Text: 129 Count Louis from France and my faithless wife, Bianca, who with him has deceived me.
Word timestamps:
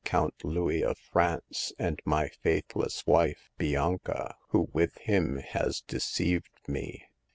129 0.09 0.33
Count 0.53 0.55
Louis 0.55 0.81
from 0.81 0.95
France 1.13 1.73
and 1.77 2.01
my 2.05 2.27
faithless 2.41 3.05
wife, 3.05 3.51
Bianca, 3.59 4.35
who 4.47 4.67
with 4.73 4.97
him 4.97 5.37
has 5.37 5.81
deceived 5.81 6.57
me. 6.67 7.03